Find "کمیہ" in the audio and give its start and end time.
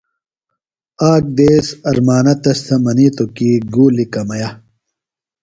4.13-4.49